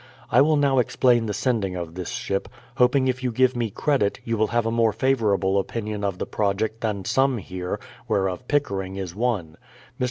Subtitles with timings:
[0.31, 4.19] I will now explain the sending of this ship, hoping if you give me credit,
[4.23, 8.95] you will have a more favourable opinion of the project than some 'here, whereof Pickering
[8.95, 9.57] is one....
[9.99, 9.99] Mr.